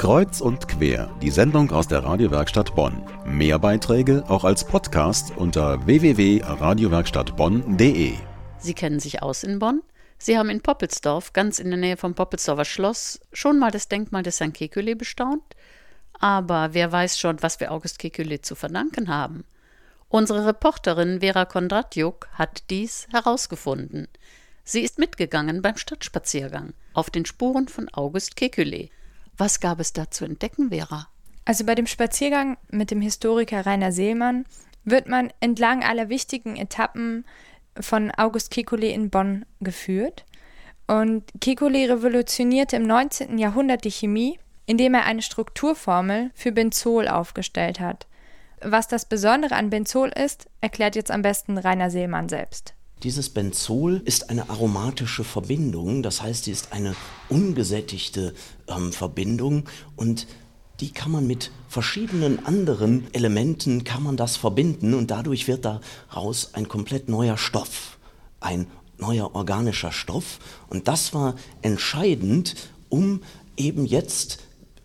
Kreuz 0.00 0.40
und 0.40 0.66
quer, 0.66 1.14
die 1.20 1.30
Sendung 1.30 1.70
aus 1.72 1.86
der 1.86 2.02
Radiowerkstatt 2.02 2.74
Bonn. 2.74 3.04
Mehr 3.26 3.58
Beiträge 3.58 4.24
auch 4.28 4.44
als 4.44 4.64
Podcast 4.64 5.36
unter 5.36 5.84
www.radiowerkstattbonn.de. 5.84 8.14
Sie 8.56 8.72
kennen 8.72 8.98
sich 8.98 9.22
aus 9.22 9.44
in 9.44 9.58
Bonn? 9.58 9.82
Sie 10.16 10.38
haben 10.38 10.48
in 10.48 10.62
Poppelsdorf, 10.62 11.34
ganz 11.34 11.58
in 11.58 11.68
der 11.68 11.78
Nähe 11.78 11.98
vom 11.98 12.14
Poppelsdorfer 12.14 12.64
Schloss, 12.64 13.20
schon 13.34 13.58
mal 13.58 13.70
das 13.70 13.88
Denkmal 13.88 14.22
des 14.22 14.40
Herrn 14.40 14.54
Kekulé 14.54 14.94
bestaunt? 14.94 15.44
Aber 16.18 16.72
wer 16.72 16.90
weiß 16.90 17.18
schon, 17.18 17.42
was 17.42 17.60
wir 17.60 17.70
August 17.70 18.00
Kekulé 18.00 18.40
zu 18.40 18.54
verdanken 18.54 19.08
haben? 19.08 19.44
Unsere 20.08 20.46
Reporterin 20.46 21.20
Vera 21.20 21.44
Kondratjuk 21.44 22.26
hat 22.32 22.62
dies 22.70 23.06
herausgefunden. 23.12 24.08
Sie 24.64 24.80
ist 24.80 24.98
mitgegangen 24.98 25.60
beim 25.60 25.76
Stadtspaziergang 25.76 26.72
auf 26.94 27.10
den 27.10 27.26
Spuren 27.26 27.68
von 27.68 27.90
August 27.92 28.38
Kekulé. 28.38 28.88
Was 29.40 29.58
gab 29.58 29.80
es 29.80 29.94
da 29.94 30.10
zu 30.10 30.26
entdecken, 30.26 30.68
Vera? 30.68 31.08
Also 31.46 31.64
bei 31.64 31.74
dem 31.74 31.86
Spaziergang 31.86 32.58
mit 32.68 32.90
dem 32.90 33.00
Historiker 33.00 33.64
Rainer 33.64 33.90
Seelmann 33.90 34.44
wird 34.84 35.08
man 35.08 35.32
entlang 35.40 35.82
aller 35.82 36.10
wichtigen 36.10 36.56
Etappen 36.56 37.24
von 37.80 38.10
August 38.10 38.52
Kekulé 38.52 38.90
in 38.90 39.08
Bonn 39.08 39.46
geführt. 39.60 40.26
Und 40.86 41.24
Kekulé 41.40 41.88
revolutionierte 41.88 42.76
im 42.76 42.82
19. 42.82 43.38
Jahrhundert 43.38 43.84
die 43.84 43.90
Chemie, 43.90 44.38
indem 44.66 44.92
er 44.92 45.06
eine 45.06 45.22
Strukturformel 45.22 46.32
für 46.34 46.52
Benzol 46.52 47.08
aufgestellt 47.08 47.80
hat. 47.80 48.08
Was 48.60 48.88
das 48.88 49.06
Besondere 49.06 49.54
an 49.54 49.70
Benzol 49.70 50.10
ist, 50.10 50.50
erklärt 50.60 50.96
jetzt 50.96 51.10
am 51.10 51.22
besten 51.22 51.56
Rainer 51.56 51.90
Seelmann 51.90 52.28
selbst. 52.28 52.74
Dieses 53.02 53.30
Benzol 53.30 54.02
ist 54.04 54.28
eine 54.28 54.50
aromatische 54.50 55.24
Verbindung, 55.24 56.02
das 56.02 56.20
heißt, 56.20 56.44
sie 56.44 56.50
ist 56.50 56.72
eine 56.72 56.94
ungesättigte 57.30 58.34
ähm, 58.68 58.92
Verbindung 58.92 59.66
und 59.96 60.26
die 60.80 60.90
kann 60.92 61.10
man 61.10 61.26
mit 61.26 61.50
verschiedenen 61.66 62.44
anderen 62.44 63.06
Elementen 63.14 63.84
kann 63.84 64.02
man 64.02 64.18
das 64.18 64.36
verbinden 64.36 64.92
und 64.92 65.10
dadurch 65.10 65.48
wird 65.48 65.64
daraus 65.64 66.52
ein 66.52 66.68
komplett 66.68 67.08
neuer 67.08 67.38
Stoff, 67.38 67.98
ein 68.38 68.66
neuer 68.98 69.34
organischer 69.34 69.92
Stoff 69.92 70.38
und 70.68 70.86
das 70.86 71.14
war 71.14 71.36
entscheidend, 71.62 72.54
um 72.90 73.22
eben 73.56 73.86
jetzt 73.86 74.40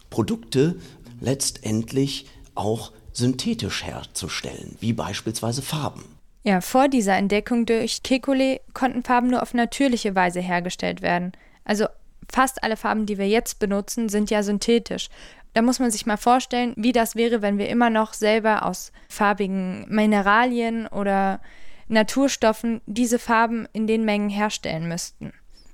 Produkte 0.10 0.78
letztendlich 1.20 2.28
auch 2.56 2.94
synthetisch 3.12 3.84
herzustellen, 3.84 4.78
wie 4.80 4.94
beispielsweise 4.94 5.62
Farben. 5.62 6.15
Ja, 6.48 6.62
vor 6.62 6.90
dieser 6.90 7.18
Entdeckung 7.18 7.66
durch 7.66 8.02
Kekulé 8.06 8.62
konnten 8.76 9.04
Farben 9.04 9.32
nur 9.32 9.42
auf 9.42 9.56
natürliche 9.56 10.14
Weise 10.14 10.42
hergestellt 10.42 11.02
werden. 11.02 11.32
Also 11.64 11.88
fast 12.32 12.64
alle 12.64 12.78
Farben, 12.78 13.08
die 13.08 13.18
wir 13.18 13.28
jetzt 13.28 13.58
benutzen, 13.58 14.10
sind 14.10 14.30
ja 14.30 14.44
synthetisch. 14.44 15.10
Da 15.54 15.64
muss 15.64 15.80
man 15.80 15.90
sich 15.90 16.06
mal 16.06 16.18
vorstellen, 16.18 16.74
wie 16.78 16.92
das 16.92 17.16
wäre, 17.16 17.42
wenn 17.42 17.58
wir 17.58 17.68
immer 17.68 17.90
noch 17.90 18.14
selber 18.14 18.64
aus 18.64 18.92
farbigen 19.10 19.88
Mineralien 19.90 20.86
oder 20.86 21.42
Naturstoffen 21.88 22.80
diese 22.86 23.18
Farben 23.18 23.68
in 23.74 23.88
den 23.88 24.06
Mengen 24.06 24.30
herstellen 24.30 24.88
müssten. 24.88 25.34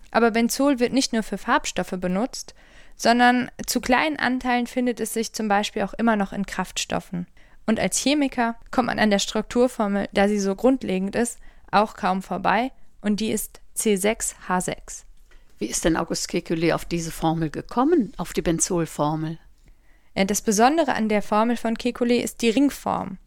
Aber 0.10 0.32
Benzol 0.32 0.80
wird 0.80 0.94
nicht 0.94 1.12
nur 1.12 1.24
für 1.24 1.38
Farbstoffe 1.38 1.98
benutzt, 2.00 2.56
sondern 2.96 3.52
zu 3.66 3.82
kleinen 3.82 4.20
Anteilen 4.20 4.68
findet 4.68 5.02
es 5.02 5.14
sich 5.14 5.34
zum 5.34 5.50
Beispiel 5.50 5.82
auch 5.82 5.96
immer 5.96 6.16
noch 6.16 6.32
in 6.32 6.46
Kraftstoffen. 6.46 7.28
Und 7.66 7.80
als 7.80 7.98
Chemiker 7.98 8.56
kommt 8.72 8.88
man 8.88 9.00
an 9.00 9.12
der 9.12 9.20
Strukturformel, 9.20 10.10
da 10.14 10.28
sie 10.28 10.40
so 10.40 10.56
grundlegend 10.56 11.16
ist, 11.16 11.40
auch 11.72 11.96
kaum 11.96 12.22
vorbei, 12.22 12.72
und 13.02 13.20
die 13.20 13.32
ist 13.32 13.62
C6H6. 13.78 15.04
Wie 15.58 15.68
ist 15.68 15.86
denn 15.86 15.98
August 15.98 16.30
Kekulé 16.30 16.74
auf 16.74 16.86
diese 16.86 17.12
Formel 17.12 17.50
gekommen, 17.50 18.14
auf 18.18 18.34
die 18.34 18.42
Benzolformel? 18.42 19.38
Das 20.14 20.42
Besondere 20.42 20.94
an 20.94 21.08
der 21.08 21.22
Formel 21.22 21.56
von 21.56 21.76
Kekulé 21.76 22.20
ist 22.20 22.42
die 22.42 22.50
Ringform. 22.50 23.18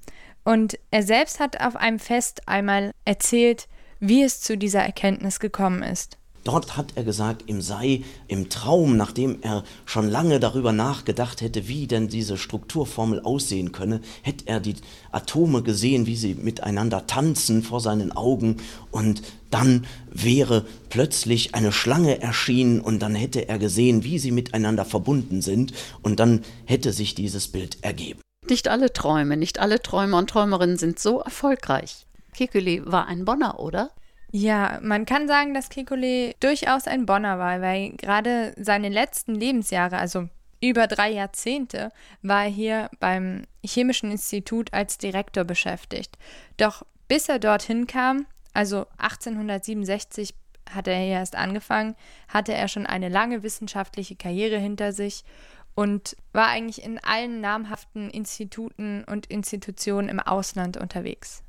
Und 0.45 0.79
er 0.91 1.03
selbst 1.03 1.41
hat 1.41 1.61
auf 1.61 1.77
einem 1.77 1.99
Fest 1.99 2.47
einmal 2.47 2.91
erzählt, 3.05 3.69
wie 4.00 4.23
es 4.23 4.41
zu 4.41 4.59
dieser 4.59 4.83
Erkenntnis 4.83 5.41
gekommen 5.41 5.83
ist. 5.83 6.19
Dort 6.44 6.77
hat 6.77 6.93
er 6.94 7.05
gesagt, 7.05 7.49
ihm 7.49 7.62
sei 7.62 8.03
im 8.28 8.50
Traum, 8.50 8.99
nachdem 8.99 9.38
er 9.41 9.65
schon 9.87 10.10
lange 10.10 10.41
darüber 10.41 10.72
nachgedacht 10.72 11.41
hätte, 11.41 11.69
wie 11.69 11.87
denn 11.87 12.09
diese 12.09 12.37
Strukturformel 12.37 13.21
aussehen 13.21 13.72
könne, 13.72 14.00
hätte 14.22 14.47
er 14.47 14.60
die 14.60 14.75
Atome 15.10 15.62
gesehen, 15.62 16.06
wie 16.06 16.16
sie 16.16 16.34
miteinander 16.34 17.06
tanzen 17.06 17.62
vor 17.62 17.81
seinen 17.81 18.12
Augen 18.12 18.59
und 18.91 19.22
dann 19.50 19.87
wäre 20.10 20.66
plötzlich 20.91 21.55
eine 21.55 21.72
Schlange 21.72 22.21
erschienen 22.21 22.81
und 22.81 23.00
dann 23.00 23.15
hätte 23.15 23.49
er 23.49 23.59
gesehen, 23.59 24.05
wie 24.05 24.19
sie 24.19 24.31
miteinander 24.31 24.84
verbunden 24.84 25.41
sind 25.43 25.72
und 26.03 26.21
dann 26.21 26.43
hätte 26.66 26.93
sich 26.93 27.15
dieses 27.15 27.49
Bild 27.49 27.78
ergeben. 27.82 28.21
Nicht 28.49 28.69
alle 28.69 28.93
Träume, 28.93 29.38
nicht 29.38 29.61
alle 29.61 29.81
Träumer 29.81 30.19
und 30.19 30.28
Träumerinnen 30.28 30.76
sind 30.76 30.99
so 30.99 31.21
erfolgreich. 31.21 32.05
Kekulé 32.37 32.82
war 32.84 33.06
ein 33.06 33.25
Bonner, 33.25 33.61
oder? 33.61 33.91
Ja, 34.37 34.81
man 34.83 35.06
kann 35.06 35.28
sagen, 35.28 35.55
dass 35.55 35.71
Kekulé 35.71 36.34
durchaus 36.41 36.89
ein 36.89 37.06
Bonner 37.06 37.39
war, 37.39 37.61
weil 37.61 37.91
gerade 37.91 38.53
seine 38.56 38.89
letzten 38.89 39.37
Lebensjahre, 39.37 39.97
also 39.97 40.28
über 40.61 40.89
drei 40.89 41.12
Jahrzehnte, 41.12 41.93
war 42.21 42.43
er 42.43 42.50
hier 42.50 42.91
beim 42.99 43.44
Chemischen 43.65 44.11
Institut 44.11 44.73
als 44.73 44.99
Direktor 44.99 45.44
beschäftigt. 45.44 46.19
Doch 46.56 46.84
bis 47.06 47.28
er 47.28 47.39
dorthin 47.39 47.87
kam, 47.87 48.27
also 48.55 48.87
1867 48.99 50.34
hat 50.69 50.89
er 50.89 50.97
hier 50.97 51.12
erst 51.12 51.37
angefangen, 51.37 51.94
hatte 52.27 52.55
er 52.55 52.67
schon 52.67 52.87
eine 52.87 53.11
lange 53.11 53.44
wissenschaftliche 53.44 54.17
Karriere 54.17 54.59
hinter 54.59 54.93
sich 54.93 55.23
und 55.77 56.17
war 56.33 56.49
eigentlich 56.49 56.84
in 56.84 56.99
allen 56.99 57.41
namhaften 57.41 58.11
Instituten 58.11 59.05
und 59.05 59.27
Institutionen 59.27 60.09
im 60.09 60.19
Ausland 60.19 60.77
unterwegs. 60.77 61.44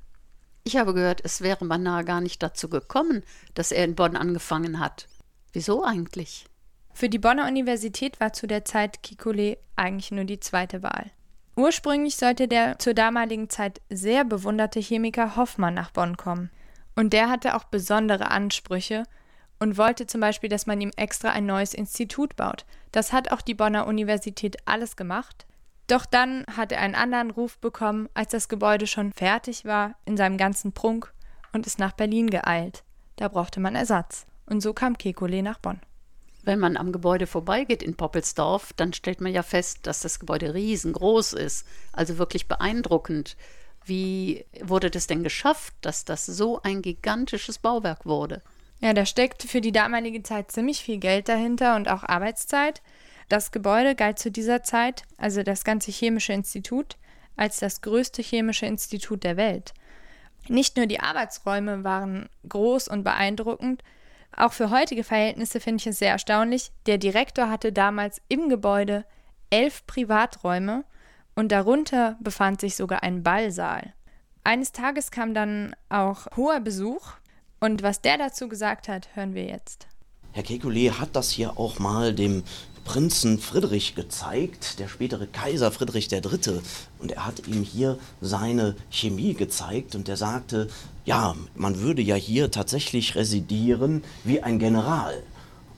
Ich 0.67 0.77
habe 0.77 0.95
gehört, 0.95 1.21
es 1.23 1.41
wäre 1.41 1.63
beinahe 1.63 2.03
gar 2.03 2.21
nicht 2.21 2.41
dazu 2.41 2.69
gekommen, 2.69 3.23
dass 3.53 3.71
er 3.71 3.85
in 3.85 3.93
Bonn 3.93 4.15
angefangen 4.15 4.79
hat. 4.79 5.07
Wieso 5.53 5.83
eigentlich? 5.83 6.47
Für 6.91 7.07
die 7.07 7.19
Bonner 7.19 7.47
Universität 7.47 8.19
war 8.19 8.33
zu 8.33 8.47
der 8.47 8.65
Zeit 8.65 9.03
Kikole 9.03 9.59
eigentlich 9.75 10.11
nur 10.11 10.23
die 10.23 10.39
zweite 10.39 10.81
Wahl. 10.81 11.11
Ursprünglich 11.55 12.15
sollte 12.15 12.47
der 12.47 12.79
zur 12.79 12.95
damaligen 12.95 13.47
Zeit 13.47 13.79
sehr 13.91 14.25
bewunderte 14.25 14.79
Chemiker 14.79 15.35
Hoffmann 15.35 15.75
nach 15.75 15.91
Bonn 15.91 16.17
kommen. 16.17 16.49
Und 16.95 17.13
der 17.13 17.29
hatte 17.29 17.55
auch 17.55 17.65
besondere 17.65 18.31
Ansprüche 18.31 19.03
und 19.59 19.77
wollte 19.77 20.07
zum 20.07 20.19
Beispiel, 20.19 20.49
dass 20.49 20.65
man 20.65 20.81
ihm 20.81 20.91
extra 20.95 21.29
ein 21.29 21.45
neues 21.45 21.75
Institut 21.75 22.35
baut. 22.35 22.65
Das 22.91 23.13
hat 23.13 23.31
auch 23.31 23.41
die 23.41 23.53
Bonner 23.53 23.85
Universität 23.85 24.57
alles 24.65 24.95
gemacht. 24.95 25.45
Doch 25.87 26.05
dann 26.05 26.45
hat 26.55 26.71
er 26.71 26.81
einen 26.81 26.95
anderen 26.95 27.31
Ruf 27.31 27.59
bekommen, 27.59 28.09
als 28.13 28.31
das 28.31 28.49
Gebäude 28.49 28.87
schon 28.87 29.13
fertig 29.13 29.65
war 29.65 29.95
in 30.05 30.17
seinem 30.17 30.37
ganzen 30.37 30.71
Prunk 30.71 31.13
und 31.53 31.67
ist 31.67 31.79
nach 31.79 31.93
Berlin 31.93 32.29
geeilt. 32.29 32.83
Da 33.17 33.27
brauchte 33.27 33.59
man 33.59 33.75
Ersatz. 33.75 34.25
Und 34.47 34.61
so 34.61 34.73
kam 34.73 34.95
Kekulé 34.95 35.41
nach 35.41 35.59
Bonn. 35.59 35.79
Wenn 36.43 36.59
man 36.59 36.77
am 36.77 36.91
Gebäude 36.91 37.25
vorbeigeht 37.25 37.81
in 37.81 37.95
Poppelsdorf, 37.95 38.73
dann 38.73 38.93
stellt 38.93 39.19
man 39.19 39.33
ja 39.33 39.41
fest, 39.41 39.79
dass 39.83 40.01
das 40.01 40.19
Gebäude 40.19 40.53
riesengroß 40.53 41.33
ist, 41.33 41.65
also 41.91 42.19
wirklich 42.19 42.47
beeindruckend. 42.47 43.35
Wie 43.83 44.45
wurde 44.61 44.91
das 44.91 45.07
denn 45.07 45.23
geschafft, 45.23 45.73
dass 45.81 46.05
das 46.05 46.25
so 46.25 46.61
ein 46.61 46.81
gigantisches 46.81 47.57
Bauwerk 47.57 48.05
wurde? 48.05 48.41
Ja, 48.79 48.93
da 48.93 49.05
steckt 49.05 49.43
für 49.43 49.61
die 49.61 49.71
damalige 49.71 50.21
Zeit 50.21 50.51
ziemlich 50.51 50.83
viel 50.83 50.97
Geld 50.97 51.29
dahinter 51.29 51.75
und 51.75 51.89
auch 51.89 52.03
Arbeitszeit. 52.03 52.81
Das 53.29 53.51
Gebäude 53.51 53.95
galt 53.95 54.19
zu 54.19 54.31
dieser 54.31 54.63
Zeit, 54.63 55.03
also 55.17 55.43
das 55.43 55.63
ganze 55.63 55.91
chemische 55.91 56.33
Institut, 56.33 56.97
als 57.35 57.59
das 57.59 57.81
größte 57.81 58.21
chemische 58.21 58.65
Institut 58.65 59.23
der 59.23 59.37
Welt. 59.37 59.73
Nicht 60.47 60.77
nur 60.77 60.85
die 60.85 60.99
Arbeitsräume 60.99 61.83
waren 61.83 62.29
groß 62.47 62.87
und 62.87 63.03
beeindruckend, 63.03 63.83
auch 64.35 64.51
für 64.51 64.69
heutige 64.69 65.03
Verhältnisse 65.03 65.59
finde 65.59 65.81
ich 65.81 65.87
es 65.87 65.99
sehr 65.99 66.11
erstaunlich. 66.11 66.71
Der 66.87 66.97
Direktor 66.97 67.49
hatte 67.49 67.71
damals 67.71 68.21
im 68.27 68.49
Gebäude 68.49 69.05
elf 69.49 69.85
Privaträume 69.87 70.83
und 71.35 71.51
darunter 71.51 72.17
befand 72.19 72.59
sich 72.59 72.75
sogar 72.75 73.01
ein 73.03 73.23
Ballsaal. 73.23 73.93
Eines 74.43 74.71
Tages 74.71 75.09
kam 75.09 75.33
dann 75.33 75.75
auch 75.89 76.27
hoher 76.35 76.59
Besuch 76.59 77.13
und 77.59 77.81
was 77.81 78.01
der 78.01 78.17
dazu 78.17 78.49
gesagt 78.49 78.87
hat, 78.87 79.15
hören 79.15 79.33
wir 79.33 79.45
jetzt. 79.45 79.87
Herr 80.33 80.43
Kekulé 80.43 80.91
hat 80.91 81.15
das 81.15 81.31
hier 81.31 81.57
auch 81.57 81.79
mal 81.79 82.13
dem 82.13 82.43
Prinzen 82.85 83.39
Friedrich 83.39 83.95
gezeigt, 83.95 84.79
der 84.79 84.87
spätere 84.87 85.27
Kaiser 85.27 85.71
Friedrich 85.71 86.09
III. 86.09 86.61
Und 86.99 87.11
er 87.11 87.25
hat 87.25 87.47
ihm 87.47 87.63
hier 87.63 87.97
seine 88.21 88.75
Chemie 88.89 89.33
gezeigt 89.33 89.95
und 89.95 90.07
er 90.07 90.15
sagte, 90.15 90.69
ja, 91.03 91.35
man 91.55 91.81
würde 91.81 92.01
ja 92.01 92.15
hier 92.15 92.51
tatsächlich 92.51 93.15
residieren 93.15 94.03
wie 94.23 94.41
ein 94.41 94.59
General. 94.59 95.21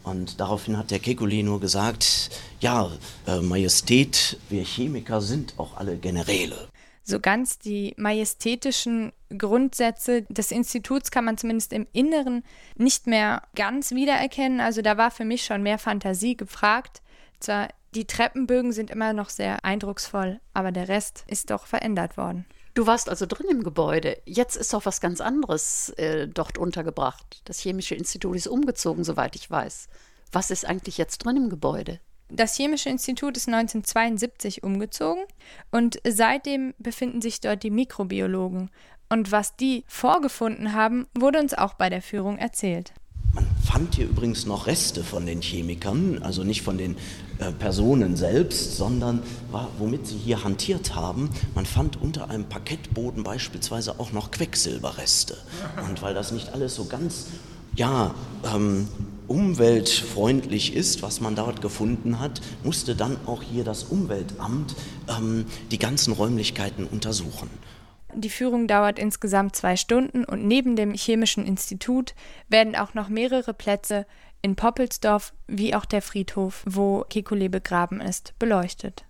Und 0.03 0.39
daraufhin 0.39 0.77
hat 0.77 0.91
der 0.91 1.01
Kekulé 1.01 1.43
nur 1.43 1.59
gesagt, 1.59 2.29
ja, 2.59 2.91
äh, 3.25 3.39
Majestät, 3.41 4.37
wir 4.49 4.63
Chemiker 4.63 5.21
sind 5.21 5.53
auch 5.57 5.75
alle 5.75 5.97
Generäle. 5.97 6.69
So 7.09 7.21
ganz 7.21 7.57
die 7.57 7.93
majestätischen 7.95 9.13
Grundsätze 9.29 10.23
des 10.23 10.51
Instituts 10.51 11.09
kann 11.09 11.23
man 11.23 11.37
zumindest 11.37 11.71
im 11.71 11.87
Inneren 11.93 12.43
nicht 12.75 13.07
mehr 13.07 13.43
ganz 13.55 13.91
wiedererkennen. 13.91 14.59
Also 14.59 14.81
da 14.81 14.97
war 14.97 15.09
für 15.09 15.23
mich 15.23 15.45
schon 15.45 15.63
mehr 15.63 15.77
Fantasie 15.77 16.35
gefragt. 16.35 17.01
Zwar 17.39 17.69
Die 17.95 18.03
Treppenbögen 18.05 18.73
sind 18.73 18.91
immer 18.91 19.13
noch 19.13 19.29
sehr 19.29 19.63
eindrucksvoll, 19.63 20.41
aber 20.53 20.73
der 20.73 20.89
Rest 20.89 21.23
ist 21.27 21.49
doch 21.49 21.65
verändert 21.65 22.17
worden. 22.17 22.45
Du 22.73 22.87
warst 22.87 23.07
also 23.07 23.25
drin 23.25 23.47
im 23.49 23.63
Gebäude. 23.63 24.21
Jetzt 24.25 24.57
ist 24.57 24.73
doch 24.73 24.85
was 24.85 24.99
ganz 24.99 25.21
anderes 25.21 25.91
äh, 25.91 26.27
dort 26.27 26.57
untergebracht. 26.57 27.41
Das 27.45 27.59
Chemische 27.59 27.95
Institut 27.95 28.35
ist 28.35 28.47
umgezogen, 28.47 29.05
soweit 29.05 29.37
ich 29.37 29.49
weiß. 29.49 29.87
Was 30.33 30.51
ist 30.51 30.65
eigentlich 30.65 30.97
jetzt 30.97 31.19
drin 31.19 31.37
im 31.37 31.49
Gebäude? 31.49 32.01
Das 32.29 32.55
Chemische 32.55 32.89
Institut 32.89 33.37
ist 33.37 33.47
1972 33.47 34.63
umgezogen 34.63 35.23
und 35.71 35.99
seitdem 36.05 36.73
befinden 36.77 37.21
sich 37.21 37.39
dort 37.39 37.63
die 37.63 37.69
Mikrobiologen. 37.69 38.69
Und 39.09 39.31
was 39.31 39.55
die 39.55 39.85
vorgefunden 39.87 40.73
haben, 40.73 41.07
wurde 41.17 41.39
uns 41.39 41.53
auch 41.53 41.75
bei 41.75 41.89
der 41.89 42.01
Führung 42.01 42.37
erzählt. 42.37 42.91
Man 43.33 43.45
fand 43.63 43.95
hier 43.95 44.05
übrigens 44.05 44.45
noch 44.45 44.67
Reste 44.67 45.03
von 45.03 45.25
den 45.25 45.41
Chemikern, 45.41 46.21
also 46.23 46.43
nicht 46.43 46.63
von 46.63 46.77
den 46.77 46.97
äh, 47.39 47.51
Personen 47.51 48.17
selbst, 48.17 48.75
sondern 48.75 49.21
war, 49.51 49.69
womit 49.77 50.07
sie 50.07 50.17
hier 50.17 50.43
hantiert 50.43 50.95
haben. 50.95 51.29
Man 51.53 51.65
fand 51.65 52.01
unter 52.01 52.29
einem 52.29 52.45
Parkettboden 52.45 53.23
beispielsweise 53.23 53.99
auch 53.99 54.11
noch 54.11 54.31
Quecksilberreste. 54.31 55.37
Und 55.87 56.01
weil 56.01 56.13
das 56.13 56.31
nicht 56.31 56.49
alles 56.49 56.75
so 56.75 56.85
ganz, 56.85 57.27
ja, 57.75 58.15
ähm, 58.53 58.87
umweltfreundlich 59.27 60.75
ist, 60.75 61.01
was 61.01 61.21
man 61.21 61.35
dort 61.35 61.61
gefunden 61.61 62.19
hat, 62.19 62.41
musste 62.63 62.95
dann 62.95 63.17
auch 63.25 63.43
hier 63.43 63.63
das 63.63 63.83
Umweltamt 63.83 64.75
ähm, 65.09 65.45
die 65.71 65.79
ganzen 65.79 66.13
Räumlichkeiten 66.13 66.85
untersuchen. 66.85 67.49
Die 68.13 68.29
Führung 68.29 68.67
dauert 68.67 68.99
insgesamt 68.99 69.55
zwei 69.55 69.75
Stunden 69.75 70.23
und 70.23 70.47
neben 70.47 70.75
dem 70.75 70.93
Chemischen 70.93 71.45
Institut 71.45 72.15
werden 72.47 72.75
auch 72.75 72.93
noch 72.93 73.09
mehrere 73.09 73.53
Plätze 73.53 74.05
in 74.41 74.55
Poppelsdorf 74.55 75.33
wie 75.47 75.75
auch 75.75 75.85
der 75.85 76.01
Friedhof, 76.01 76.63
wo 76.65 77.03
Kekulé 77.09 77.49
begraben 77.49 78.01
ist, 78.01 78.33
beleuchtet. 78.39 79.03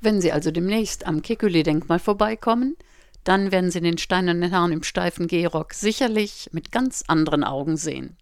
Wenn 0.00 0.20
Sie 0.20 0.30
also 0.30 0.50
demnächst 0.50 1.06
am 1.06 1.20
Kekulé-Denkmal 1.20 1.98
vorbeikommen, 1.98 2.76
dann 3.24 3.50
werden 3.50 3.70
Sie 3.70 3.80
den 3.80 3.98
steinernen 3.98 4.48
Herrn 4.50 4.72
im 4.72 4.84
steifen 4.84 5.26
Gehrock 5.26 5.74
sicherlich 5.74 6.48
mit 6.52 6.70
ganz 6.70 7.04
anderen 7.08 7.44
Augen 7.44 7.76
sehen. 7.76 8.16